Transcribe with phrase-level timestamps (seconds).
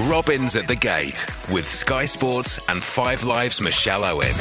[0.00, 4.34] Robins at the Gate with Sky Sports and Five Live's Michelle Owen.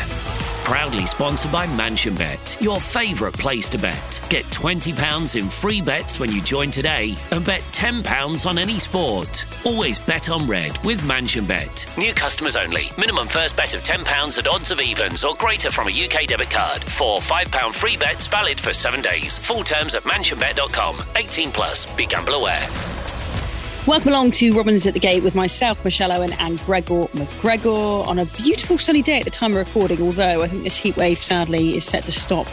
[0.65, 4.19] Proudly sponsored by Mansion Bet, your favourite place to bet.
[4.29, 9.45] Get £20 in free bets when you join today and bet £10 on any sport.
[9.63, 11.85] Always bet on red with Mansion Bet.
[11.97, 12.89] New customers only.
[12.97, 16.49] Minimum first bet of £10 at odds of evens or greater from a UK debit
[16.49, 16.83] card.
[16.83, 19.37] Four £5 free bets valid for seven days.
[19.37, 20.97] Full terms at mansionbet.com.
[21.15, 21.85] 18 plus.
[21.95, 23.04] Be gamble aware.
[23.87, 28.17] Welcome along to Robins at the Gate with myself, Michelle Owen, and Gregor McGregor on
[28.17, 30.01] a beautiful sunny day at the time of recording.
[30.01, 32.47] Although I think this heat wave sadly is set to stop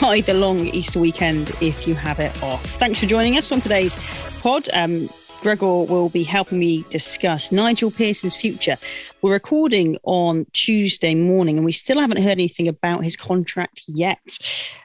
[0.00, 2.64] by the long Easter weekend if you have it off.
[2.64, 3.94] Thanks for joining us on today's
[4.40, 4.70] pod.
[4.72, 5.06] Um,
[5.42, 8.76] Gregor will be helping me discuss Nigel Pearson's future.
[9.20, 14.18] We're recording on Tuesday morning and we still haven't heard anything about his contract yet.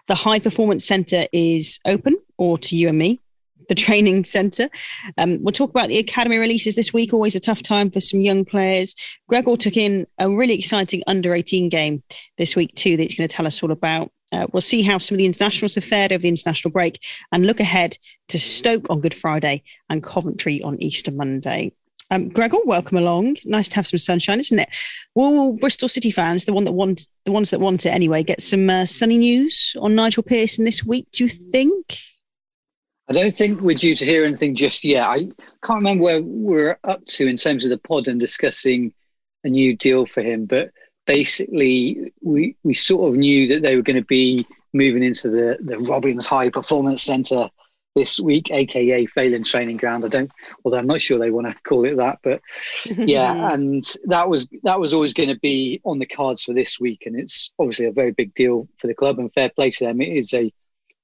[0.07, 3.21] The High Performance Centre is open, or to you and me,
[3.67, 4.69] the training centre.
[5.17, 7.13] Um, we'll talk about the academy releases this week.
[7.13, 8.95] Always a tough time for some young players.
[9.27, 12.03] Gregor took in a really exciting under 18 game
[12.37, 14.11] this week, too, that he's going to tell us all about.
[14.31, 16.99] Uh, we'll see how some of the internationals have fared over the international break
[17.31, 21.71] and look ahead to Stoke on Good Friday and Coventry on Easter Monday.
[22.11, 23.37] Um, Gregor, welcome along.
[23.45, 24.69] Nice to have some sunshine, isn't it?
[25.15, 28.41] Will Bristol City fans, the one that want, the ones that want it anyway, get
[28.41, 31.07] some uh, sunny news on Nigel Pearson this week?
[31.11, 31.97] Do you think?
[33.07, 35.03] I don't think we're due to hear anything just yet.
[35.03, 35.27] I
[35.63, 38.93] can't remember where we're up to in terms of the pod and discussing
[39.43, 40.71] a new deal for him, but
[41.05, 45.57] basically we we sort of knew that they were going to be moving into the
[45.61, 47.49] the Robins High Performance Centre
[47.95, 50.03] this week, aka Failand Training Ground.
[50.03, 50.31] I don't,
[50.63, 52.41] although I'm not sure they want to call it that, but
[52.85, 56.79] yeah, and that was that was always going to be on the cards for this
[56.79, 59.85] week, and it's obviously a very big deal for the club and fair play to
[59.85, 60.01] them.
[60.01, 60.51] It is a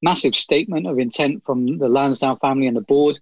[0.02, 3.20] massive statement of intent from the Lansdown family and the board.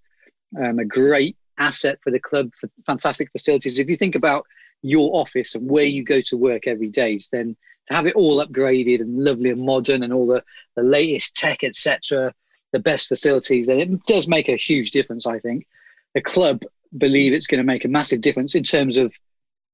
[0.58, 3.80] Um, a great asset for the club, for fantastic facilities.
[3.80, 4.45] If you think about
[4.81, 7.55] your office and where you go to work every day, then
[7.88, 10.44] to have it all upgraded and lovely and modern and all the,
[10.75, 12.34] the latest tech, etc.,
[12.72, 15.67] the best facilities, then it does make a huge difference, I think.
[16.13, 16.61] The club
[16.96, 19.13] believe it's going to make a massive difference in terms of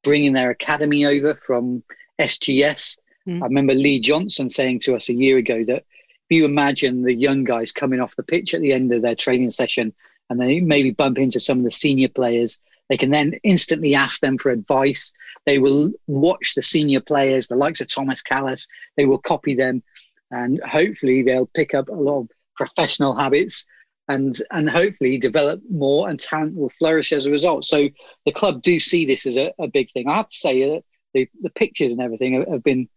[0.03, 1.83] bringing their academy over from
[2.19, 2.99] SGS.
[3.27, 3.41] Mm.
[3.41, 5.83] I remember Lee Johnson saying to us a year ago that
[6.29, 9.15] if you imagine the young guys coming off the pitch at the end of their
[9.15, 9.93] training session
[10.29, 12.59] and they maybe bump into some of the senior players,
[12.89, 15.13] they can then instantly ask them for advice.
[15.45, 19.83] They will watch the senior players, the likes of Thomas Kalas, they will copy them,
[20.31, 23.67] and hopefully they'll pick up a lot of professional habits
[24.07, 27.65] and and hopefully develop more and talent will flourish as a result.
[27.65, 27.89] So
[28.25, 30.07] the club do see this as a, a big thing.
[30.07, 32.87] I have to say that the, the pictures and everything have, have been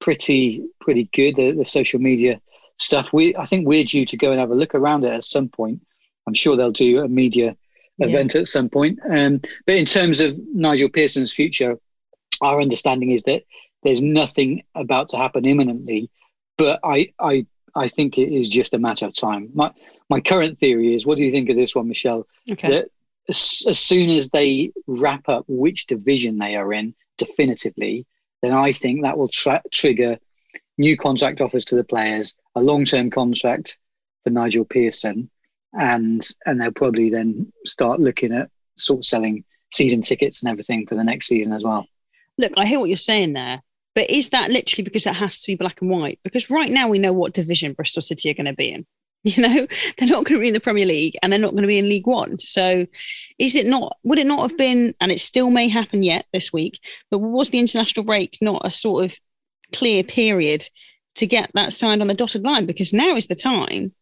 [0.00, 1.36] pretty pretty good.
[1.36, 2.40] The, the social media
[2.78, 3.12] stuff.
[3.12, 5.48] We I think we're due to go and have a look around it at some
[5.48, 5.80] point.
[6.26, 7.56] I'm sure they'll do a media
[7.98, 8.06] yeah.
[8.06, 8.98] event at some point.
[9.08, 11.78] Um, but in terms of Nigel Pearson's future,
[12.40, 13.42] our understanding is that
[13.82, 16.10] there's nothing about to happen imminently.
[16.56, 19.50] But I I I think it is just a matter of time.
[19.54, 19.72] My
[20.10, 22.26] my current theory is, what do you think of this one, Michelle?
[22.50, 22.70] Okay.
[22.70, 22.88] That
[23.28, 28.06] as, as soon as they wrap up which division they are in definitively,
[28.42, 30.18] then I think that will tra- trigger
[30.78, 33.78] new contract offers to the players, a long term contract
[34.22, 35.30] for Nigel Pearson,
[35.72, 40.86] and and they'll probably then start looking at sort of selling season tickets and everything
[40.86, 41.86] for the next season as well.
[42.38, 43.62] Look, I hear what you're saying there,
[43.94, 46.18] but is that literally because it has to be black and white?
[46.24, 48.86] Because right now we know what division Bristol City are going to be in.
[49.26, 51.62] You know, they're not going to be in the Premier League and they're not going
[51.62, 52.38] to be in League One.
[52.38, 52.86] So,
[53.38, 56.52] is it not, would it not have been, and it still may happen yet this
[56.52, 56.78] week,
[57.10, 59.18] but was the international break not a sort of
[59.74, 60.68] clear period
[61.16, 63.92] to get that signed on the dotted line because now is the time.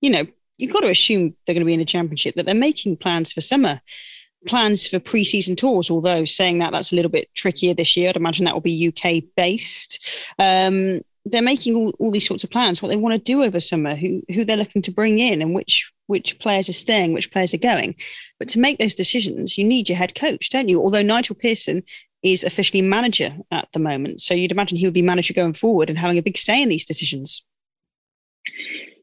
[0.00, 0.26] You know,
[0.58, 3.32] you've got to assume they're going to be in the championship, that they're making plans
[3.32, 3.80] for summer,
[4.46, 5.90] plans for pre-season tours.
[5.90, 8.88] Although saying that that's a little bit trickier this year, I'd imagine that will be
[8.88, 10.28] UK based.
[10.38, 13.58] Um, they're making all, all these sorts of plans, what they want to do over
[13.58, 17.32] summer, who who they're looking to bring in, and which which players are staying, which
[17.32, 17.94] players are going.
[18.38, 20.82] But to make those decisions, you need your head coach, don't you?
[20.82, 21.82] Although Nigel Pearson
[22.24, 24.20] is officially manager at the moment.
[24.20, 26.70] So you'd imagine he would be manager going forward and having a big say in
[26.70, 27.44] these decisions.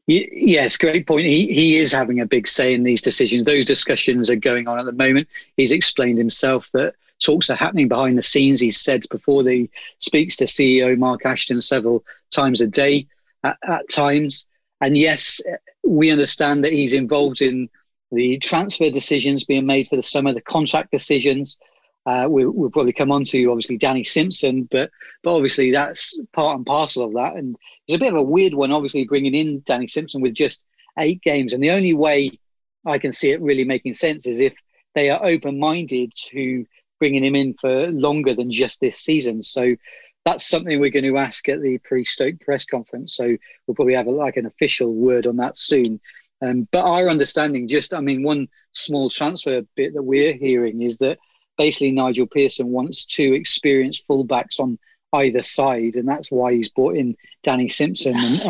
[0.06, 1.26] Yes, great point.
[1.26, 3.44] He he is having a big say in these decisions.
[3.44, 5.28] Those discussions are going on at the moment.
[5.56, 8.58] He's explained himself that talks are happening behind the scenes.
[8.58, 13.06] He's said before that he speaks to CEO Mark Ashton several times a day
[13.44, 14.48] at, at times.
[14.80, 15.40] And yes,
[15.84, 17.70] we understand that he's involved in
[18.10, 21.60] the transfer decisions being made for the summer, the contract decisions,
[22.04, 24.90] uh, we, will probably come on to obviously Danny Simpson, but
[25.22, 27.36] but obviously that's part and parcel of that.
[27.36, 27.56] And
[27.86, 30.64] it's a bit of a weird one, obviously bringing in Danny Simpson with just
[30.98, 31.52] eight games.
[31.52, 32.38] And the only way
[32.84, 34.52] I can see it really making sense is if
[34.94, 36.66] they are open minded to
[36.98, 39.40] bringing him in for longer than just this season.
[39.40, 39.76] So
[40.24, 43.14] that's something we're going to ask at the pre-Stoke press conference.
[43.14, 46.00] So we'll probably have a, like an official word on that soon.
[46.40, 50.98] Um, but our understanding, just I mean, one small transfer bit that we're hearing is
[50.98, 51.18] that
[51.58, 54.78] basically Nigel Pearson wants two experienced fullbacks on
[55.12, 58.40] either side, and that's why he's brought in Danny Simpson, and,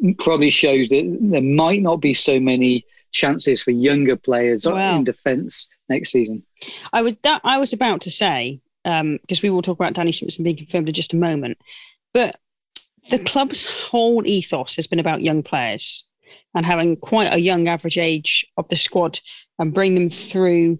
[0.00, 4.96] and probably shows that there might not be so many chances for younger players wow.
[4.96, 6.44] in defence next season.
[6.92, 10.12] I was that I was about to say because um, we will talk about Danny
[10.12, 11.58] Simpson being confirmed in just a moment,
[12.12, 12.38] but
[13.10, 16.04] the club's whole ethos has been about young players
[16.54, 19.20] and having quite a young average age of the squad
[19.58, 20.78] and bring them through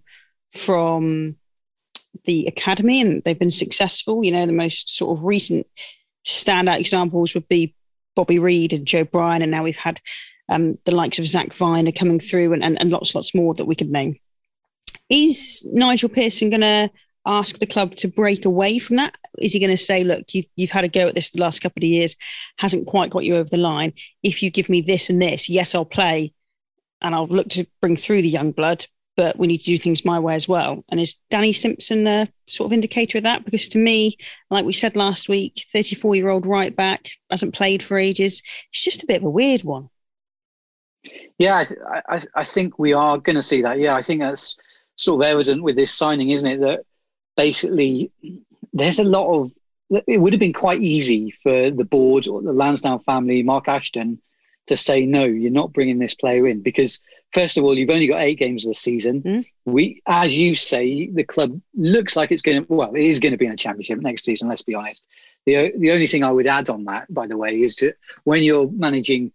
[0.53, 1.37] from
[2.25, 4.25] the academy and they've been successful.
[4.25, 5.67] You know, the most sort of recent
[6.27, 7.75] standout examples would be
[8.15, 10.01] Bobby Reid and Joe Bryan, and now we've had
[10.49, 13.67] um, the likes of Zak Vyner coming through and, and, and lots, lots more that
[13.67, 14.17] we could name.
[15.09, 16.91] Is Nigel Pearson going to
[17.25, 19.15] ask the club to break away from that?
[19.39, 21.61] Is he going to say, look, you've, you've had a go at this the last
[21.61, 22.17] couple of years,
[22.59, 23.93] hasn't quite got you over the line.
[24.23, 26.33] If you give me this and this, yes, I'll play
[27.01, 28.87] and I'll look to bring through the young blood,
[29.19, 30.85] but we need to do things my way as well.
[30.89, 33.45] And is Danny Simpson a sort of indicator of that?
[33.45, 34.17] Because to me,
[34.49, 38.41] like we said last week, 34 year old right back, hasn't played for ages.
[38.71, 39.91] It's just a bit of a weird one.
[41.37, 43.81] Yeah, I, I, I think we are going to see that.
[43.81, 44.57] Yeah, I think that's
[44.95, 46.61] sort of evident with this signing, isn't it?
[46.61, 46.85] That
[47.37, 48.13] basically
[48.73, 49.51] there's a lot of
[50.07, 54.21] it would have been quite easy for the board or the Lansdown family, Mark Ashton,
[54.69, 57.01] to say no, you're not bringing this player in because
[57.33, 59.23] first of all, you've only got eight games of the season.
[59.23, 59.47] Mm.
[59.65, 62.73] We, as you say, the club looks like it's going to.
[62.73, 64.49] Well, it is going to be in a championship next season.
[64.49, 65.05] Let's be honest.
[65.47, 68.43] the The only thing I would add on that, by the way, is that when
[68.43, 69.33] you're managing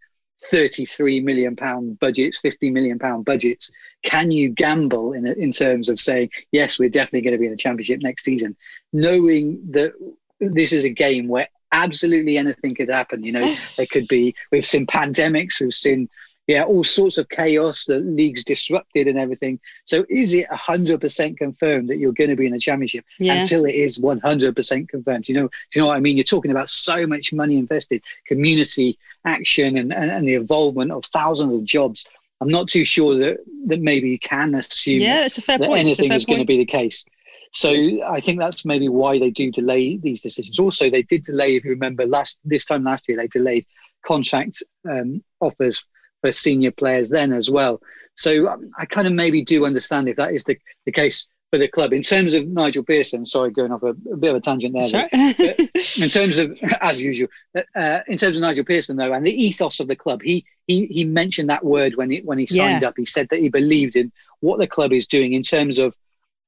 [0.50, 3.71] 33 million pound budgets, 50 million pound budgets.
[4.03, 7.51] Can you gamble in, in terms of saying, yes, we're definitely going to be in
[7.51, 8.56] the championship next season,
[8.91, 9.94] knowing that
[10.39, 13.24] this is a game where absolutely anything could happen?
[13.24, 16.10] You know, there could be, we've seen pandemics, we've seen
[16.48, 19.60] yeah, all sorts of chaos, the league's disrupted and everything.
[19.86, 23.36] So is it 100% confirmed that you're going to be in the championship yeah.
[23.36, 25.30] until it is 100% confirmed?
[25.30, 26.18] You know, do you know what I mean?
[26.18, 31.06] You're talking about so much money invested, community action and, and, and the involvement of
[31.06, 32.10] thousands of jobs.
[32.42, 33.38] I'm not too sure that,
[33.68, 35.80] that maybe you can assume yeah, it's a fair that point.
[35.80, 36.28] anything is point.
[36.28, 37.06] going to be the case.
[37.53, 37.69] So
[38.03, 40.59] I think that's maybe why they do delay these decisions.
[40.59, 43.67] Also, they did delay, if you remember, last this time last year, they delayed
[44.03, 45.83] contract um, offers
[46.21, 47.79] for senior players then as well.
[48.15, 51.59] So um, I kind of maybe do understand if that is the, the case for
[51.59, 51.94] the club.
[51.94, 55.07] In terms of Nigel Pearson, sorry, going off a, a bit of a tangent there.
[56.01, 57.27] in terms of, as usual,
[57.75, 60.88] uh, in terms of Nigel Pearson though, and the ethos of the club, he he
[60.88, 62.88] he mentioned that word when he when he signed yeah.
[62.88, 62.95] up.
[62.97, 65.95] He said that he believed in what the club is doing in terms of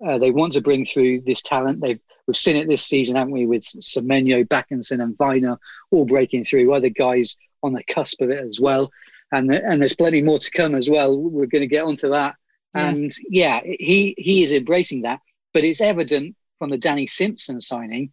[0.05, 1.81] uh, they want to bring through this talent.
[1.81, 5.57] They've we've seen it this season, haven't we, with Semenyo, Bakinson, and Vyner
[5.91, 6.73] all breaking through.
[6.73, 8.91] Other guys on the cusp of it as well
[9.31, 11.17] and and there's plenty more to come as well.
[11.17, 12.35] We're going to get onto that,
[12.75, 12.89] yeah.
[12.89, 15.19] and yeah, he he is embracing that.
[15.53, 18.11] But it's evident from the Danny Simpson signing,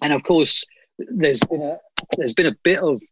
[0.00, 0.64] and of course,
[0.98, 1.78] there's been a
[2.16, 3.02] there's been a bit of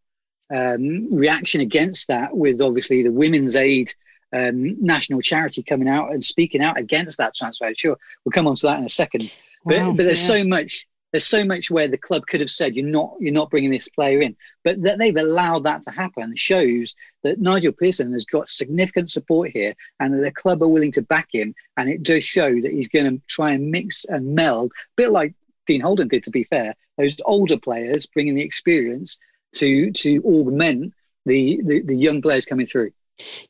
[0.55, 3.93] um, reaction against that with obviously the Women's Aid
[4.33, 7.73] um, national charity coming out and speaking out against that transfer.
[7.75, 9.33] Sure, we'll come on to that in a second.
[9.65, 10.37] But, wow, but there's yeah.
[10.37, 13.51] so much there's so much where the club could have said you're not you're not
[13.51, 18.13] bringing this player in, but that they've allowed that to happen shows that Nigel Pearson
[18.13, 21.55] has got significant support here, and that the club are willing to back him.
[21.77, 25.11] And it does show that he's going to try and mix and meld, a bit
[25.11, 25.35] like
[25.67, 26.25] Dean Holden did.
[26.25, 29.19] To be fair, those older players bringing the experience
[29.57, 30.95] to to augment
[31.27, 32.93] the, the, the young players coming through.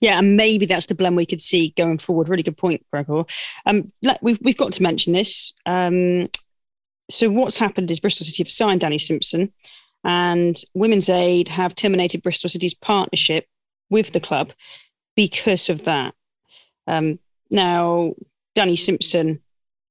[0.01, 2.29] Yeah, and maybe that's the blend we could see going forward.
[2.29, 3.25] Really good point, Gregor.
[3.67, 5.53] Um, we've, we've got to mention this.
[5.67, 6.29] Um,
[7.11, 9.53] so what's happened is Bristol City have signed Danny Simpson,
[10.05, 13.47] and Women's Aid have terminated Bristol City's partnership
[13.91, 14.53] with the club
[15.17, 16.15] because of that.
[16.87, 17.19] Um,
[17.51, 18.15] now,
[18.55, 19.41] Danny Simpson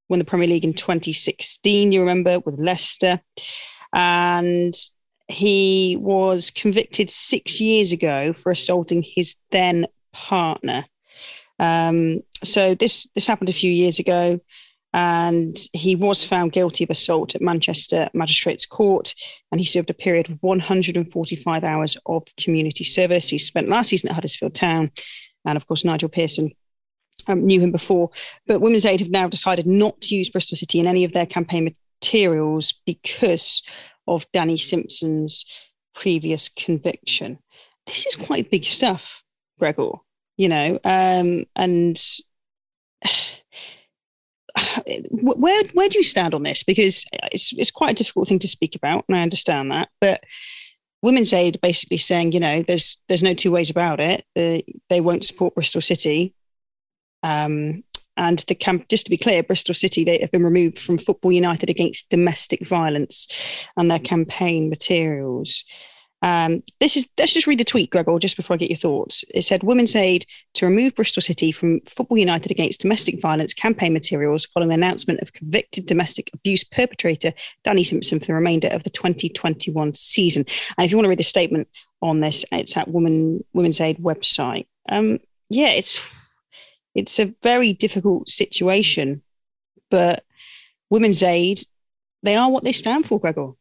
[0.08, 3.22] won the Premier League in 2016, you remember, with Leicester.
[3.94, 4.74] And
[5.30, 10.86] he was convicted six years ago for assaulting his then partner.
[11.60, 14.40] Um, so this this happened a few years ago
[14.94, 19.14] and he was found guilty of assault at Manchester Magistrates Court,
[19.52, 23.30] and he served a period of 145 hours of community service.
[23.30, 24.90] He spent last season at Huddersfield Town,
[25.46, 26.52] and of course Nigel Pearson
[27.28, 28.10] um, knew him before.
[28.48, 31.28] But Women's Aid have now decided not to use Bristol City in any of their
[31.28, 33.62] campaign materials because
[34.10, 35.46] of Danny Simpson's
[35.94, 37.40] previous conviction.
[37.86, 39.24] This is quite big stuff,
[39.58, 39.92] Gregor.
[40.38, 42.02] You know, um, and
[45.12, 46.64] where where do you stand on this?
[46.64, 49.90] Because it's it's quite a difficult thing to speak about, and I understand that.
[50.00, 50.24] But
[51.02, 54.24] Women's Aid basically saying, you know, there's there's no two ways about it.
[54.36, 56.34] They, they won't support Bristol City.
[57.24, 57.84] Um,
[58.20, 61.32] and the camp, just to be clear, Bristol City they have been removed from Football
[61.32, 65.64] United against domestic violence and their campaign materials.
[66.22, 69.24] Um, this is let's just read the tweet, Gregor, just before I get your thoughts.
[69.34, 73.94] It said Women's Aid to remove Bristol City from Football United against domestic violence campaign
[73.94, 77.34] materials following the announcement of convicted domestic abuse perpetrator
[77.64, 80.46] Danny Simpson for the remainder of the 2021 season.
[80.78, 81.70] And if you want to read the statement
[82.02, 84.68] on this, it's at Women Women's Aid website.
[84.90, 86.28] Um, yeah, it's
[86.96, 89.22] it's a very difficult situation,
[89.90, 90.24] but
[90.90, 91.62] Women's Aid,
[92.24, 93.52] they are what they stand for, Gregor.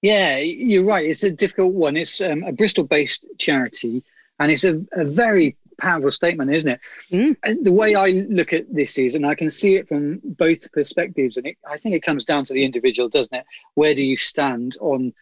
[0.00, 1.08] Yeah, you're right.
[1.08, 1.96] It's a difficult one.
[1.96, 4.04] It's um, a Bristol-based charity,
[4.38, 6.80] and it's a, a very powerful statement, isn't it?
[7.10, 7.64] Mm.
[7.64, 11.36] The way I look at this is, and I can see it from both perspectives,
[11.36, 13.46] and it, I think it comes down to the individual, doesn't it?
[13.74, 15.12] Where do you stand on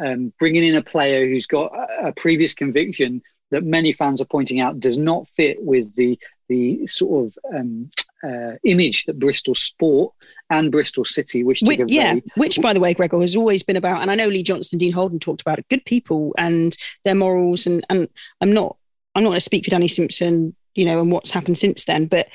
[0.00, 4.26] um, bringing in a player who's got a, a previous conviction that many fans are
[4.26, 7.90] pointing out does not fit with the the sort of um,
[8.24, 10.14] uh, image that Bristol Sport
[10.50, 11.94] and Bristol City wish to which, convey.
[11.94, 14.78] Yeah, which, by the way, Gregor has always been about, and I know Lee Johnson,
[14.78, 17.66] Dean Holden talked about it, good people and their morals.
[17.66, 18.08] And and
[18.40, 18.76] I'm not
[19.14, 22.06] I'm not going to speak for Danny Simpson, you know, and what's happened since then,
[22.06, 22.28] but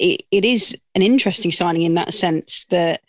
[0.00, 3.02] it, it is an interesting signing in that sense that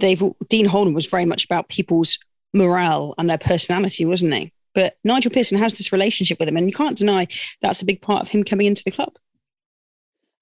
[0.00, 2.18] they've Dean Holden was very much about people's
[2.52, 4.52] morale and their personality, wasn't he?
[4.74, 7.26] But Nigel Pearson has this relationship with him, and you can't deny
[7.60, 9.16] that's a big part of him coming into the club.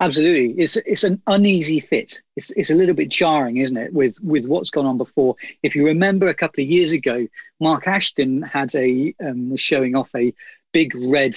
[0.01, 2.23] Absolutely, it's it's an uneasy fit.
[2.37, 5.35] It's it's a little bit jarring, isn't it, with with what's gone on before?
[5.63, 7.27] If you remember, a couple of years ago,
[7.59, 10.33] Mark Ashton had a um, was showing off a
[10.73, 11.37] big red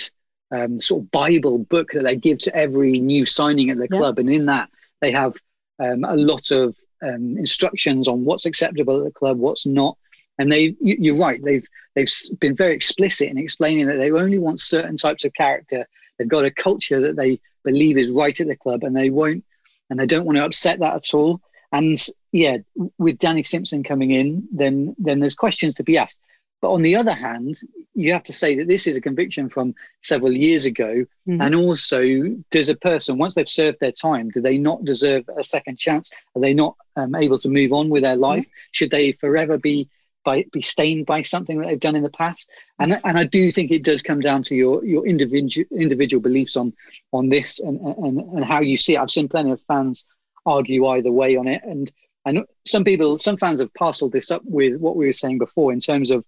[0.51, 3.97] um, sort of Bible book that they give to every new signing at the yeah.
[3.97, 4.69] club, and in that
[4.99, 5.33] they have
[5.79, 9.97] um, a lot of um, instructions on what's acceptable at the club, what's not.
[10.41, 14.59] And they, you're right, they've they've been very explicit in explaining that they only want
[14.59, 15.87] certain types of character.
[16.17, 19.43] They've got a culture that they believe is right at the club, and they won't,
[19.89, 21.41] and they don't want to upset that at all.
[21.71, 21.97] And
[22.31, 22.57] yeah,
[22.97, 26.17] with Danny Simpson coming in, then then there's questions to be asked.
[26.59, 27.59] But on the other hand,
[27.95, 31.05] you have to say that this is a conviction from several years ago.
[31.27, 31.41] Mm-hmm.
[31.41, 32.01] And also,
[32.51, 36.11] does a person, once they've served their time, do they not deserve a second chance?
[36.35, 38.43] Are they not um, able to move on with their life?
[38.43, 38.69] Mm-hmm.
[38.71, 39.89] Should they forever be
[40.23, 42.49] by be stained by something that they've done in the past.
[42.79, 46.55] And and I do think it does come down to your your individual individual beliefs
[46.55, 46.73] on
[47.11, 48.99] on this and and and how you see it.
[48.99, 50.05] I've seen plenty of fans
[50.45, 51.91] argue either way on it, and
[52.25, 55.73] and some people, some fans have parceled this up with what we were saying before
[55.73, 56.23] in terms of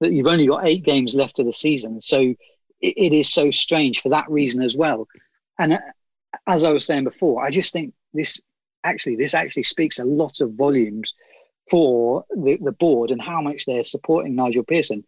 [0.00, 2.36] that you've only got eight games left of the season, so it,
[2.80, 5.06] it is so strange for that reason as well.
[5.58, 5.78] And
[6.46, 8.40] as I was saying before, I just think this
[8.84, 11.14] actually this actually speaks a lot of volumes
[11.70, 15.04] for the, the board and how much they're supporting Nigel Pearson.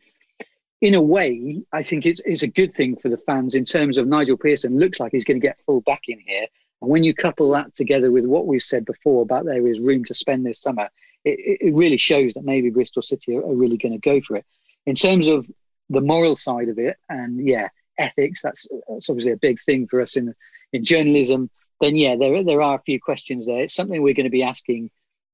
[0.81, 3.97] In a way, I think it's, it's a good thing for the fans in terms
[3.97, 6.47] of Nigel Pearson looks like he's going to get full back in here.
[6.83, 10.05] And when you couple that together with what we've said before about there is room
[10.05, 10.91] to spend this summer,
[11.25, 14.37] it, it really shows that maybe Bristol City are, are really going to go for
[14.37, 14.45] it.
[14.85, 15.51] In terms of
[15.89, 17.69] the moral side of it, and yeah,
[17.99, 20.35] ethics, that's, that's obviously a big thing for us in,
[20.73, 23.63] in journalism, then yeah, there, there are a few questions there.
[23.63, 24.91] It's something we're going to be asking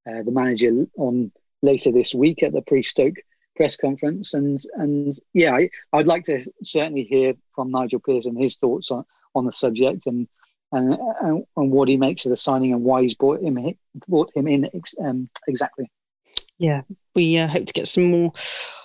[0.09, 3.16] uh, the manager on later this week at the pre-Stoke
[3.57, 4.35] press conference.
[4.35, 9.04] And and yeah, I, would like to certainly hear from Nigel Pearson his thoughts on,
[9.35, 10.26] on the subject and,
[10.73, 10.97] and
[11.57, 13.59] and what he makes of the signing and why he's brought him
[14.09, 14.69] brought him in
[15.02, 15.90] um, exactly.
[16.59, 16.83] Yeah,
[17.14, 18.33] we uh, hope to get some more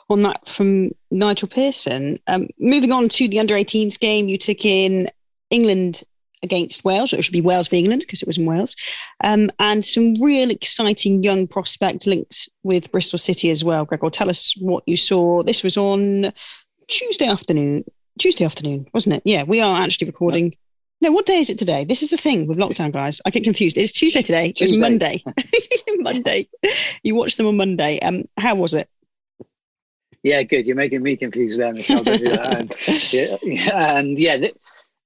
[0.10, 2.20] on that from Nigel Pearson.
[2.28, 5.10] Um, moving on to the under 18s game, you took in
[5.50, 6.04] England
[6.44, 7.14] against Wales.
[7.14, 8.76] or It should be Wales v England because it was in Wales.
[9.24, 13.86] Um, and some real exciting young prospect linked with Bristol City as well.
[13.86, 15.44] Gregor, tell us what you saw.
[15.44, 16.32] This was on
[16.88, 17.86] Tuesday afternoon.
[18.20, 19.24] Tuesday afternoon, wasn't it?
[19.26, 20.46] Yeah, we are actually recording.
[20.46, 20.54] Yep.
[21.02, 21.84] No, what day is it today?
[21.84, 23.22] This is the thing with lockdown, guys.
[23.26, 23.78] I get confused.
[23.78, 24.54] It's Tuesday today.
[24.54, 24.76] Tuesday.
[24.76, 25.24] It's Monday.
[25.98, 26.48] Monday.
[27.04, 28.00] You watched them on Monday.
[28.00, 28.90] Um, how was it?
[30.24, 30.66] Yeah, good.
[30.66, 32.00] You're making me confused there, Michelle.
[32.10, 32.74] and,
[33.12, 34.48] yeah, and yeah,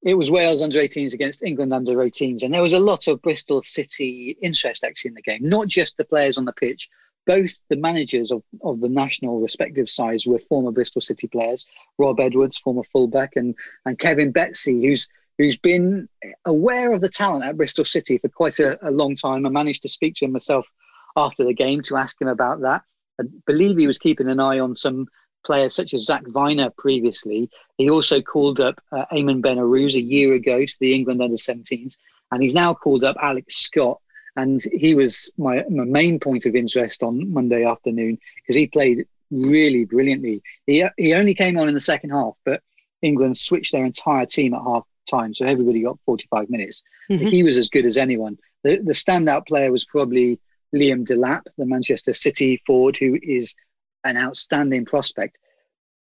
[0.01, 2.43] it was Wales under 18s against England under 18s.
[2.43, 5.97] And there was a lot of Bristol City interest actually in the game, not just
[5.97, 6.89] the players on the pitch.
[7.27, 11.67] Both the managers of, of the national respective sides were former Bristol City players.
[11.97, 13.53] Rob Edwards, former fullback, and,
[13.85, 16.09] and Kevin Betsy, who's who's been
[16.45, 19.45] aware of the talent at Bristol City for quite a, a long time.
[19.45, 20.67] I managed to speak to him myself
[21.15, 22.81] after the game to ask him about that.
[23.19, 25.07] I believe he was keeping an eye on some
[25.45, 27.49] players such as Zak Vyner previously.
[27.77, 31.35] He also called up uh, Eamon Ben Arous a year ago to the England under
[31.35, 31.97] 17s,
[32.31, 33.99] and he's now called up Alex Scott.
[34.35, 39.05] And he was my, my main point of interest on Monday afternoon because he played
[39.31, 40.41] really brilliantly.
[40.65, 42.61] He, he only came on in the second half, but
[43.01, 45.33] England switched their entire team at half time.
[45.33, 46.83] So everybody got 45 minutes.
[47.09, 47.27] Mm-hmm.
[47.27, 48.37] He was as good as anyone.
[48.63, 50.39] The, the standout player was probably
[50.73, 53.55] Liam Delap, the Manchester City forward, who is
[54.03, 55.37] an outstanding prospect.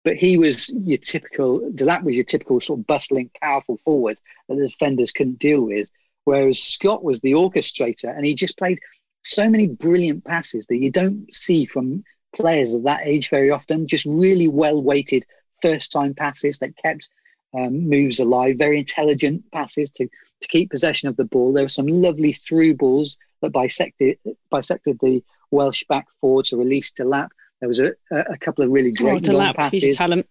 [0.04, 4.18] But he was your typical, Delap was your typical sort of bustling, powerful forward
[4.48, 5.90] that the defenders couldn't deal with.
[6.24, 8.78] Whereas Scott was the orchestrator and he just played
[9.22, 12.04] so many brilliant passes that you don't see from
[12.34, 13.86] players of that age very often.
[13.86, 15.26] Just really well weighted
[15.60, 17.08] first time passes that kept
[17.52, 21.52] um, moves alive, very intelligent passes to, to keep possession of the ball.
[21.52, 24.18] There were some lovely through balls that bisected,
[24.50, 27.28] bisected the Welsh back four to release Delap.
[27.60, 29.96] There was a, a couple of really great oh, long passes.
[29.96, 30.26] Talent.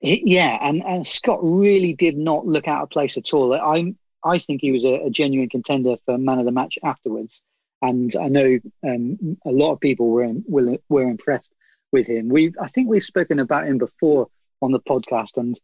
[0.00, 3.54] He, yeah, and, and Scott really did not look out of place at all.
[3.54, 7.42] I I think he was a, a genuine contender for man of the match afterwards,
[7.80, 11.52] and I know um, a lot of people were, were were impressed
[11.92, 12.28] with him.
[12.28, 14.28] We I think we've spoken about him before
[14.60, 15.58] on the podcast, and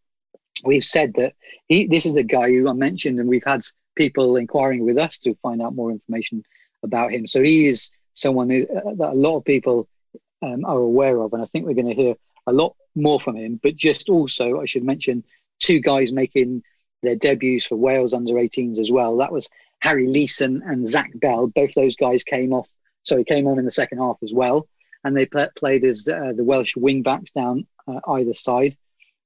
[0.64, 1.34] we've said that
[1.68, 3.62] he this is the guy who I mentioned, and we've had
[3.96, 6.44] people inquiring with us to find out more information
[6.82, 7.26] about him.
[7.26, 9.88] So he is someone who, uh, that a lot of people
[10.42, 12.14] um, are aware of, and I think we're going to hear
[12.47, 13.61] a lot more from him.
[13.62, 15.25] But just also, I should mention
[15.59, 16.62] two guys making
[17.02, 19.16] their debuts for Wales under 18s as well.
[19.18, 19.49] That was
[19.80, 21.47] Harry Leeson and Zach Bell.
[21.47, 22.68] Both those guys came off,
[23.02, 24.68] so he came on in the second half as well,
[25.04, 28.76] and they played as the, uh, the Welsh wing backs down uh, either side,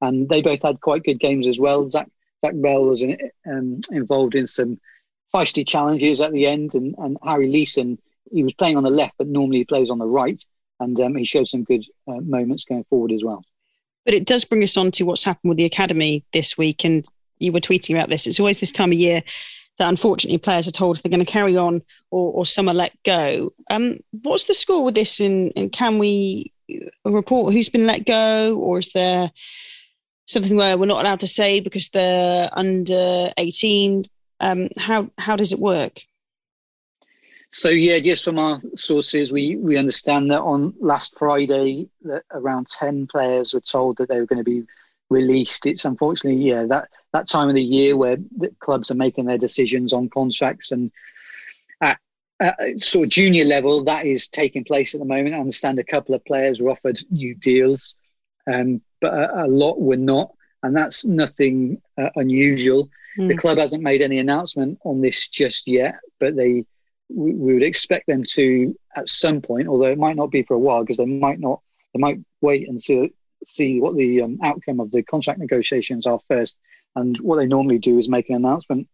[0.01, 1.89] and they both had quite good games as well.
[1.89, 2.09] Zach
[2.45, 3.17] Zach Bell was in,
[3.47, 4.79] um, involved in some
[5.33, 7.99] feisty challenges at the end, and, and Harry Leeson
[8.31, 10.43] he was playing on the left, but normally he plays on the right,
[10.81, 13.45] and um, he showed some good uh, moments going forward as well.
[14.05, 17.07] But it does bring us on to what's happened with the academy this week, and
[17.39, 18.27] you were tweeting about this.
[18.27, 19.23] It's always this time of year
[19.79, 22.75] that unfortunately players are told if they're going to carry on or, or some are
[22.75, 23.53] let go.
[23.71, 25.19] Um, what's the score with this?
[25.21, 26.53] And, and can we
[27.05, 29.31] report who's been let go, or is there
[30.27, 34.07] something where we're not allowed to say because they're under 18?
[34.41, 36.03] Um, how how does it work?
[37.57, 42.67] So yeah, just from our sources, we we understand that on last Friday, that around
[42.67, 44.65] ten players were told that they were going to be
[45.09, 45.65] released.
[45.65, 49.39] It's unfortunately yeah that that time of the year where the clubs are making their
[49.39, 50.91] decisions on contracts and
[51.81, 51.97] at,
[52.41, 55.37] at sort of junior level that is taking place at the moment.
[55.37, 57.97] I understand a couple of players were offered new deals,
[58.53, 60.33] um, but a, a, lot were not,
[60.65, 62.89] and that's nothing uh, unusual.
[63.17, 63.29] Mm.
[63.29, 66.67] The club hasn't made any announcement on this just yet, but they
[67.09, 70.55] we, we, would expect them to at some point, although it might not be for
[70.55, 71.61] a while because they might not,
[71.93, 73.13] they might wait and see,
[73.45, 76.57] see what the um, outcome of the contract negotiations are first.
[76.97, 78.89] And what they normally do is make an announcement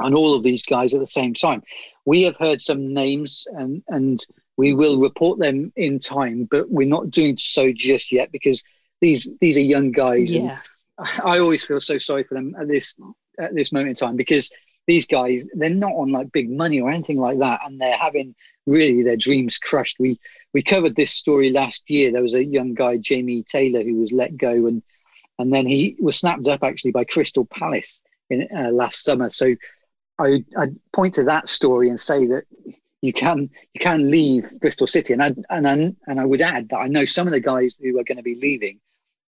[0.00, 1.62] on all of these guys at the same time.
[2.04, 4.24] We have heard some names and, and
[4.56, 8.64] we will report them in time, but we're not doing so just yet because
[9.00, 10.34] these these are young guys.
[10.34, 10.58] Yeah.
[10.98, 12.96] I always feel so sorry for them at this
[13.38, 14.52] at this moment in time because
[14.86, 18.34] these guys they're not on like big money or anything like that and they're having
[18.66, 19.98] really their dreams crushed.
[19.98, 20.18] We
[20.52, 22.12] we covered this story last year.
[22.12, 24.82] There was a young guy jamie taylor who was let go and
[25.38, 29.30] and then he was snapped up actually by crystal palace in uh, last summer.
[29.30, 29.54] So
[30.18, 32.44] i i point to that story and say that
[33.00, 35.12] you can you can leave bristol city.
[35.12, 35.72] And i and I,
[36.06, 38.22] and i would add that i know some of the guys who are going to
[38.22, 38.78] be leaving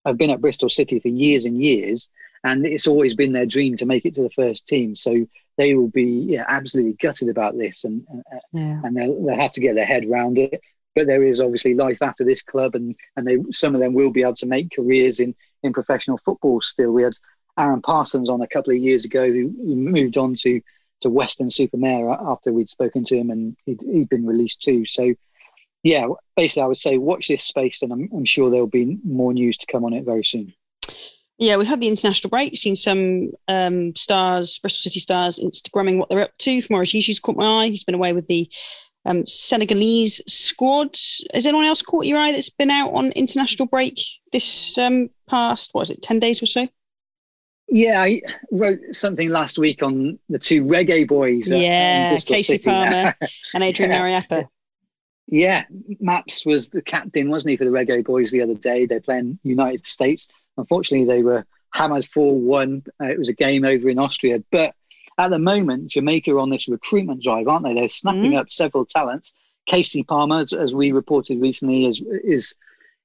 [0.06, 2.10] have been at bristol city for years and years
[2.44, 4.96] and it's always been their dream to make it to the first team.
[4.96, 8.82] So they will be yeah, absolutely gutted about this, and uh, uh, yeah.
[8.84, 10.62] and they'll, they'll have to get their head around it.
[10.96, 14.12] But there is obviously life after this club, and and they some of them will
[14.12, 16.62] be able to make careers in in professional football.
[16.62, 17.14] Still, we had
[17.58, 20.62] Aaron Parsons on a couple of years ago who, who moved on to
[21.02, 24.86] to Weston-super-Mare after we'd spoken to him, and he'd, he'd been released too.
[24.86, 25.14] So
[25.84, 29.34] yeah, basically, I would say watch this space, and I'm, I'm sure there'll be more
[29.34, 30.54] news to come on it very soon.
[31.40, 36.10] Yeah, we've had the international break, seen some um, stars, Bristol City stars, Instagramming what
[36.10, 36.60] they're up to.
[36.60, 37.70] Famara Diedhiou's caught my eye.
[37.70, 38.50] He's been away with the
[39.06, 40.98] um, Senegalese squad.
[41.34, 43.98] Has anyone else caught your eye that's been out on international break
[44.34, 46.68] this um, past, what is it, 10 days or so?
[47.70, 48.22] Yeah, I
[48.52, 51.50] wrote something last week on the two reggae boys.
[51.50, 52.70] Yeah, Kasey City.
[52.70, 53.14] Palmer
[53.54, 54.48] and Adrian Mariappa.
[55.28, 55.64] Yeah,
[56.00, 58.88] Maps was the captain, wasn't he, for the reggae boys the other day?
[58.88, 60.28] They're playing United States.
[60.60, 62.84] Unfortunately, they were hammered 4 1.
[63.02, 64.44] Uh, it was a game over in Austria.
[64.52, 64.76] But
[65.18, 67.74] at the moment, Jamaica are on this recruitment drive, aren't they?
[67.74, 68.40] They're snapping mm.
[68.40, 69.36] up several talents.
[69.70, 72.56] Kasey Palmer, as we reported recently, is, is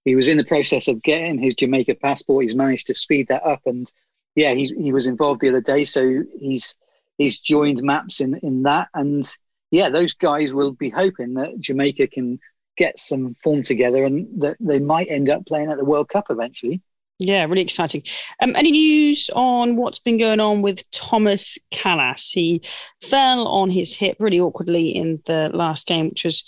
[0.05, 2.45] he was in the process of getting his Jamaica passport.
[2.45, 3.91] He's managed to speed that up, and
[4.35, 6.79] yeah, he's, he was involved the other day, so he's
[7.19, 9.27] he's joined Maps in in that, and
[9.71, 12.39] yeah, those guys will be hoping that Jamaica can
[12.77, 16.27] get some form together and that they might end up playing at the World Cup
[16.31, 16.81] eventually.
[17.19, 18.03] Yeah, really exciting.
[18.43, 22.33] Um, any news on what's been going on with Thomas Kalas?
[22.33, 22.61] He
[23.03, 26.43] fell on his hip really awkwardly in the last game, which was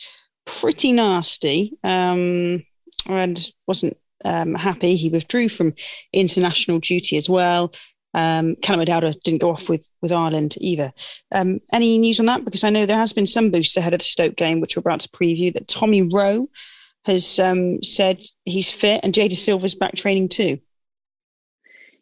[0.44, 2.64] pretty nasty um,
[3.09, 4.96] and wasn't um, happy.
[4.96, 5.74] He withdrew from
[6.12, 7.72] international duty as well.
[8.12, 10.92] Um, Callum O'Dowda didn't go off with with Ireland either.
[11.33, 12.44] Um, any news on that?
[12.44, 14.81] Because I know there has been some boosts ahead of the Stoke game, which we're
[14.81, 15.52] about to preview.
[15.52, 16.48] That Tommy Rowe
[17.07, 20.59] has um, said he's fit, and Jada Dasilva's back training too.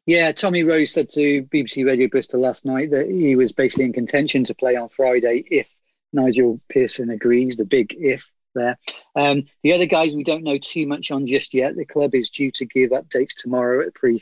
[0.07, 3.93] Yeah, Tommy Rowe said to BBC Radio Bristol last night that he was basically in
[3.93, 5.69] contention to play on Friday if
[6.13, 7.57] Nigel Pearson agrees.
[7.57, 8.79] The big if there.
[9.15, 11.77] Um, the other guys we don't know too much on just yet.
[11.77, 14.21] The club is due to give updates tomorrow at pre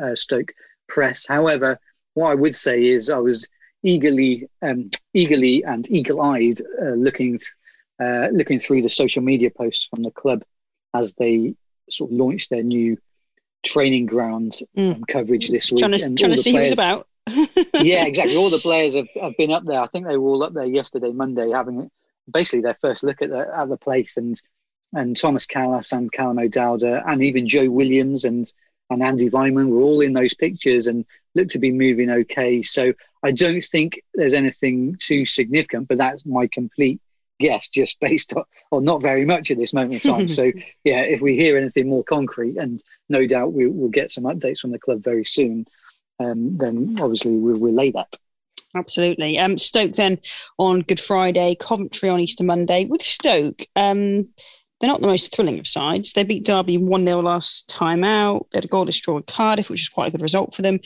[0.00, 0.52] uh, Stoke
[0.88, 1.26] press.
[1.26, 1.78] However,
[2.14, 3.48] what I would say is I was
[3.82, 7.40] eagerly, um, eagerly and eagle-eyed uh, looking,
[8.00, 10.42] uh, looking through the social media posts from the club
[10.94, 11.54] as they
[11.90, 12.96] sort of launched their new
[13.64, 14.96] training ground mm.
[14.96, 15.80] um, coverage this week.
[15.80, 17.06] Trying to, trying to see players, who's about.
[17.74, 18.36] yeah, exactly.
[18.36, 19.80] All the players have, have been up there.
[19.80, 21.90] I think they were all up there yesterday, Monday, having
[22.30, 24.40] basically their first look at the at the place and
[24.94, 28.52] and Thomas Kalas and Callum O'Dowda and even Joe Williams and
[28.90, 32.62] and Andy Weimann were all in those pictures and looked to be moving okay.
[32.62, 37.00] So I don't think there's anything too significant, but that's my complete
[37.42, 40.28] guess, just based on, or not very much at this moment in time.
[40.28, 40.44] so
[40.84, 44.60] yeah, if we hear anything more concrete, and no doubt we, will get some updates
[44.60, 45.66] from the club very soon,
[46.20, 48.16] um, then obviously we'll relay that.
[48.74, 49.38] Absolutely.
[49.38, 50.18] Um, Stoke then
[50.58, 52.86] on Good Friday, Coventry on Easter Monday.
[52.86, 54.28] With Stoke, um,
[54.80, 56.12] they're not the most thrilling of sides.
[56.12, 58.46] They beat Derby 1 0 last time out.
[58.50, 60.80] They had a goal destroy at Cardiff, which is quite a good result for them.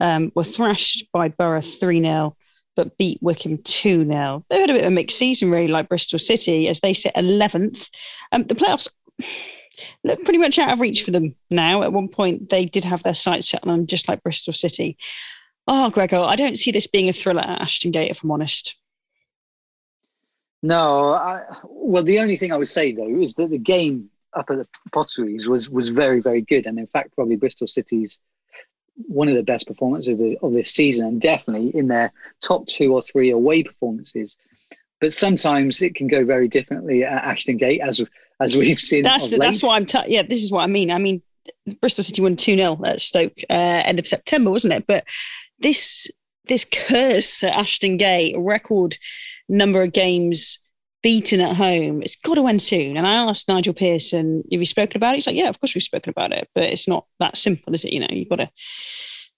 [0.00, 2.36] Um, were thrashed by Boro 3 0,
[2.76, 4.44] but beat Wycombe 2 0.
[4.48, 7.14] They've had a bit of a mixed season, really, like Bristol City, as they sit
[7.14, 7.90] 11th.
[8.32, 8.88] Um, the playoffs
[10.04, 11.82] look pretty much out of reach for them now.
[11.82, 14.96] At one point, they did have their sights set on them, just like Bristol City.
[15.66, 18.76] Oh, Gregor, I don't see this being a thriller at Ashton Gate, if I'm honest.
[20.62, 24.48] No, I, well, the only thing I would say though is that the game up
[24.48, 28.18] at the Potteries was was very very good, and in fact, probably Bristol City's
[28.96, 32.66] one of the best performances of, the, of this season, and definitely in their top
[32.66, 34.36] two or three away performances.
[35.00, 38.00] But sometimes it can go very differently at Ashton Gate, as
[38.40, 39.02] as we've seen.
[39.02, 39.86] That's the, that's what I'm.
[39.86, 40.90] T- yeah, this is what I mean.
[40.90, 41.22] I mean,
[41.80, 44.86] Bristol City won two 0 at Stoke uh, end of September, wasn't it?
[44.86, 45.04] But
[45.58, 46.08] this
[46.46, 48.96] this curse at Ashton Gate, record
[49.48, 50.58] number of games
[51.04, 52.96] beaten at home, it's got to end soon.
[52.96, 55.16] And I asked Nigel Pearson, have you spoken about it?
[55.16, 57.84] He's like, yeah, of course we've spoken about it, but it's not that simple, is
[57.84, 57.92] it?
[57.92, 58.50] You know, you've got to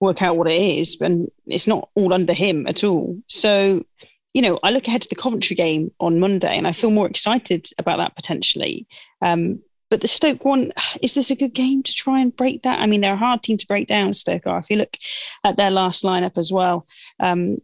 [0.01, 3.19] work out what it is, and it's not all under him at all.
[3.29, 3.85] So,
[4.33, 7.09] you know, I look ahead to the Coventry game on Monday, and I feel more
[7.09, 8.87] excited about that potentially.
[9.21, 12.79] Um, but the Stoke one, is this a good game to try and break that?
[12.79, 14.61] I mean, they're a hard team to break down, Stoke are.
[14.61, 14.97] If you look
[15.43, 16.87] at their last lineup as well,
[17.19, 17.59] um,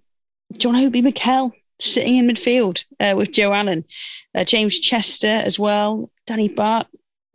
[0.59, 1.53] John Obi Mikel
[1.83, 3.85] sitting in midfield uh, with Joe Allen,
[4.35, 6.87] uh, James Chester as well, Danny Batth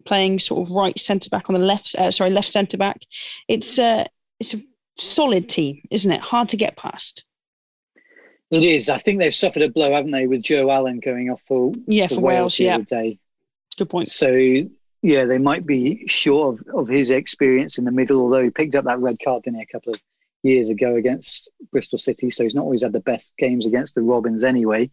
[0.05, 3.01] playing sort of right centre back on the left, uh, sorry, left centre back.
[3.47, 4.03] It's a, uh,
[4.39, 4.61] it's a
[4.97, 6.21] solid team, isn't it?
[6.21, 7.25] Hard to get past.
[8.49, 8.89] It is.
[8.89, 12.07] I think they've suffered a blow, haven't they, with Joe Allen going off for, yeah,
[12.07, 12.77] for, for Wales, Wales yeah.
[12.77, 13.19] day.
[13.77, 14.07] Good point.
[14.07, 14.31] So
[15.01, 18.75] yeah, they might be sure of, of his experience in the middle, although he picked
[18.75, 20.01] up that red card in a couple of
[20.47, 24.01] years ago against Bristol City, so he's not always had the best games against the
[24.01, 24.89] Robins anyway.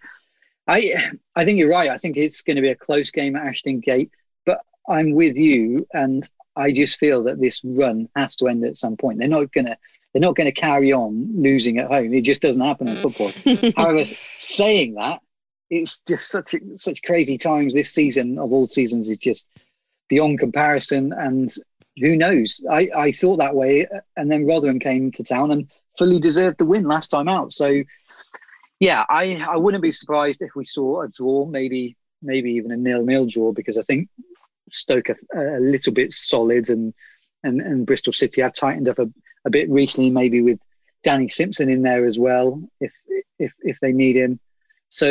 [0.66, 1.90] I I think you're right.
[1.90, 4.10] I think it's going to be a close game at Ashton Gate,
[4.46, 8.76] but I'm with you, and I just feel that this run has to end at
[8.76, 9.18] some point.
[9.18, 9.76] They're not going to
[10.12, 12.14] they're not going to carry on losing at home.
[12.14, 13.32] It just doesn't happen in football.
[13.76, 14.04] However,
[14.38, 15.20] saying that,
[15.70, 17.74] it's just such such crazy times.
[17.74, 19.46] This season of all seasons is just
[20.08, 21.12] beyond comparison.
[21.12, 21.52] And
[21.98, 22.64] who knows?
[22.70, 23.86] I, I thought that way.
[24.16, 27.52] And then Rotherham came to town and fully deserved the win last time out.
[27.52, 27.82] So,
[28.80, 32.76] yeah, I, I wouldn't be surprised if we saw a draw, maybe maybe even a
[32.76, 34.08] nil-nil draw, because I think
[34.72, 36.94] Stoke are a little bit solid and,
[37.42, 39.06] and, and Bristol City have tightened up a,
[39.44, 40.58] a bit recently, maybe with
[41.02, 42.92] Danny Simpson in there as well, if
[43.38, 44.40] if if they need him.
[44.88, 45.10] So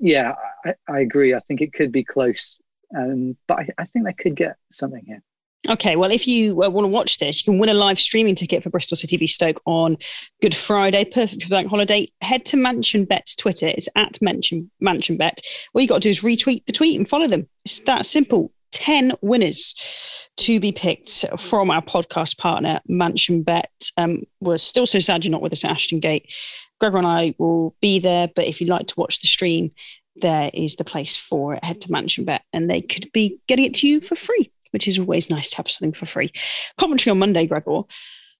[0.00, 1.34] yeah, I, I agree.
[1.34, 2.58] I think it could be close.
[2.96, 5.22] Um, but I, I, think they could get something here.
[5.68, 8.34] Okay, well, if you uh, want to watch this, you can win a live streaming
[8.34, 9.96] ticket for Bristol City v Stoke on
[10.42, 12.10] Good Friday, perfect for bank holiday.
[12.20, 13.68] Head to Mansion Bet's Twitter.
[13.68, 15.40] It's at Mansion, Mansion Bet.
[15.72, 17.48] All you got to do is retweet the tweet and follow them.
[17.64, 18.52] It's that simple.
[18.72, 19.74] 10 winners
[20.36, 23.70] to be picked from our podcast partner, Mansion Bet.
[23.96, 26.34] Um, we're still so sad you're not with us at Ashton Gate.
[26.80, 29.70] Gregor and I will be there, but if you'd like to watch the stream,
[30.16, 31.64] there is the place for it.
[31.64, 34.86] Head to Mansion Bet, and they could be getting it to you for free, which
[34.86, 36.30] is always nice to have something for free.
[36.76, 37.82] Coventry on Monday, Gregor.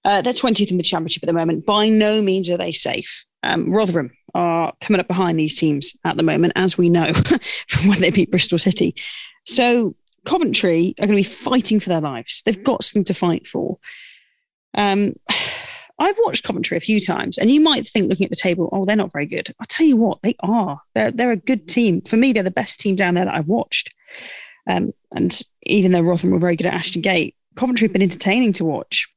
[0.03, 1.65] Uh, they're 20th in the championship at the moment.
[1.65, 3.25] By no means are they safe.
[3.41, 7.13] Um, Rotherham are coming up behind these teams at the moment, as we know
[7.67, 8.93] from when they beat Bristol City.
[9.45, 9.95] So
[10.25, 12.41] Coventry are going to be fighting for their lives.
[12.43, 13.79] They've got something to fight for.
[14.75, 15.13] Um,
[15.97, 18.83] I've watched Coventry a few times, and you might think, looking at the table, oh,
[18.83, 19.55] they're not very good.
[19.61, 20.81] I'll tell you what, they are.
[20.93, 22.01] They're they're a good team.
[22.01, 23.93] For me, they're the best team down there that I've watched.
[24.67, 28.53] Um, and even though Rotherham were very good at Ashton Gate, Coventry have been entertaining
[28.53, 29.09] to watch.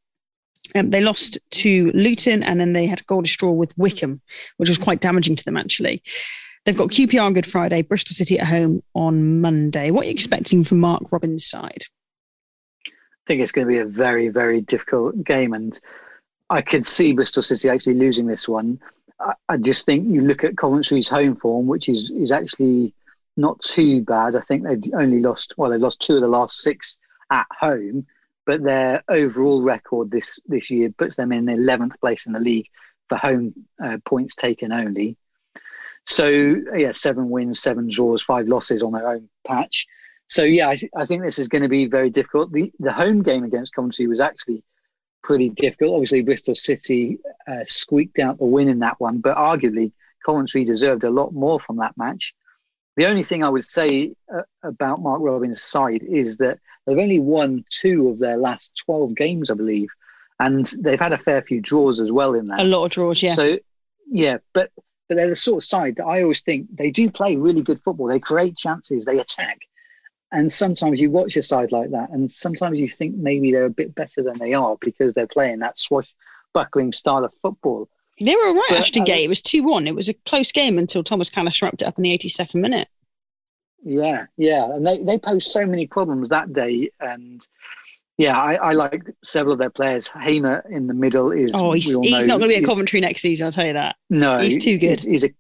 [0.75, 4.21] Um, they lost to Luton, and then they had a goal to straw with Wycombe,
[4.59, 6.03] which was quite damaging to them actually.
[6.65, 9.91] They've got QPR on Good Friday, Bristol City at home on Monday.
[9.91, 11.85] What are you expecting from Mark Robins' side?
[12.87, 12.91] I
[13.27, 15.79] think it's going to be a very, very difficult game, and
[16.51, 18.81] I could see Bristol City actually losing this one.
[19.21, 22.93] I, I just think you look at Coventry's home form, which is is actually
[23.39, 24.37] not too bad.
[24.37, 26.99] I think they've only lost well, they've lost two of the last six
[27.31, 28.07] at home,
[28.45, 32.67] but their overall record this this year puts them in eleventh place in the league
[33.09, 35.17] for home uh, points taken only.
[36.07, 39.87] So yeah, seven wins, seven draws, five losses on their own patch.
[40.27, 42.53] So yeah, I, I think this is going to be very difficult.
[42.53, 44.63] The the home game against Coventry was actually
[45.23, 45.95] pretty difficult.
[45.95, 49.93] Obviously, Bristol City uh, squeaked out the win in that one, but arguably
[50.25, 52.35] Coventry deserved a lot more from that match.
[52.99, 57.21] The only thing I would say uh, about Mark Robins' side is that they've only
[57.21, 59.89] won two of their last 12 games, I believe.
[60.41, 62.59] And they've had a fair few draws as well in that.
[62.59, 63.35] A lot of draws, yeah.
[63.35, 63.57] So,
[64.11, 64.73] yeah, but
[65.09, 67.81] but they're the sort of side that I always think they do play really good
[67.85, 68.09] football.
[68.09, 69.61] They create chances, they attack.
[70.33, 73.71] And sometimes you watch a side like that, and sometimes you think maybe they're a
[73.71, 77.89] bit better than they are because they're playing that swashbuckling style of football.
[78.21, 79.25] They were all right, but, Ashton Gate.
[79.25, 79.87] It was 2 1.
[79.87, 82.89] It was a close game until Thomas Kalas wrapped it up in the 82nd minute.
[83.83, 84.65] Yeah, yeah.
[84.75, 86.91] And they, they posed so many problems that day.
[87.01, 87.47] And
[88.17, 90.09] yeah, I, I like several of their players.
[90.09, 91.53] Hamer in the middle is.
[91.55, 93.97] Oh, he's, he's not going to be at Coventry next season, I'll tell you that.
[94.11, 95.03] No, he's too good.
[95.03, 95.31] He's, he's a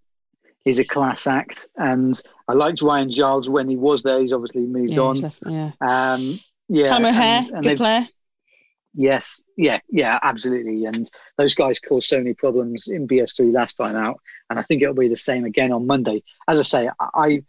[0.64, 4.21] he's a class act, and I liked Ryan Giles when he was there.
[4.21, 5.17] He's obviously moved yeah, on.
[5.17, 6.38] Left, yeah, um,
[6.69, 6.88] yeah.
[6.88, 8.07] Cam O'Hare, good player.
[8.94, 10.85] Yes, yeah, yeah, absolutely.
[10.85, 14.20] And those guys caused so many problems in BS3 last time out,
[14.51, 16.22] and I think it'll be the same again on Monday.
[16.48, 17.42] As I say, I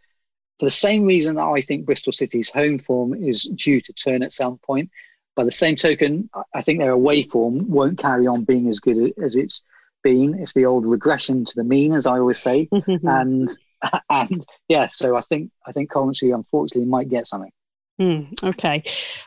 [0.59, 4.23] for the same reason that I think Bristol City's home form is due to turn
[4.23, 4.91] at some point.
[5.35, 9.13] By the same token, I think their away form won't carry on being as good
[9.23, 9.63] as it's
[10.03, 10.37] been.
[10.37, 12.67] It's the old regression to the mean, as I always say.
[12.87, 13.49] and
[14.09, 17.51] and yeah, so I think I think Coventry unfortunately might get something.
[17.99, 18.81] Mm, okay,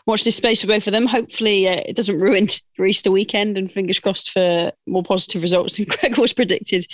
[0.07, 1.07] watch this space for both of them.
[1.07, 5.77] Hopefully, uh, it doesn't ruin your Easter weekend, and fingers crossed for more positive results
[5.77, 6.87] than Greg was predicted.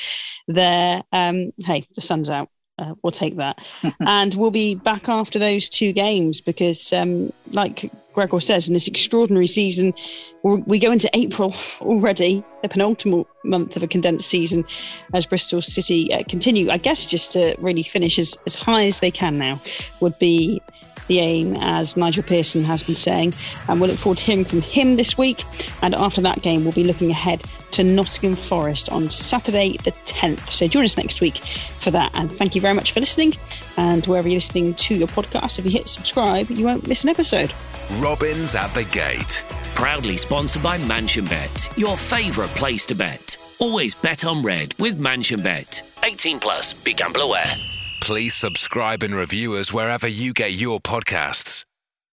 [0.48, 2.48] There, um, hey, the sun's out.
[2.78, 3.64] Uh, we'll take that,
[4.00, 8.88] and we'll be back after those two games because, um, like Gregor says, in this
[8.88, 9.94] extraordinary season,
[10.42, 14.64] we go into April already, the penultimate month of a condensed season,
[15.14, 16.70] as Bristol City uh, continue.
[16.70, 19.60] I guess just to really finish as, as high as they can now
[20.00, 20.60] would be
[21.08, 23.34] the aim, as Nigel Pearson has been saying.
[23.66, 25.44] And we'll look forward to hearing from him this week.
[25.82, 27.42] And after that game, we'll be looking ahead
[27.72, 30.50] to Nottingham Forest on Saturday, the 10th.
[30.50, 32.10] So join us next week for that.
[32.14, 33.34] And thank you very much for listening.
[33.76, 37.10] And wherever you're listening to your podcast, if you hit subscribe, you won't miss an
[37.10, 37.52] episode.
[38.00, 39.44] Robins at the Gate.
[39.74, 43.36] Proudly sponsored by Mansion Bet, your favourite place to bet.
[43.60, 45.82] Always bet on red with Mansion Bet.
[46.04, 47.77] 18 plus, be gamble aware.
[48.08, 51.67] Please subscribe and review us wherever you get your podcasts.